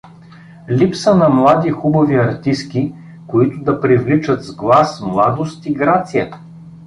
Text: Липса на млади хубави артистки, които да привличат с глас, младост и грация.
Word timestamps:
Липса 0.69 1.15
на 1.15 1.29
млади 1.29 1.69
хубави 1.71 2.15
артистки, 2.15 2.93
които 3.27 3.63
да 3.63 3.81
привличат 3.81 4.43
с 4.43 4.55
глас, 4.55 5.01
младост 5.01 5.65
и 5.65 5.73
грация. 5.73 6.31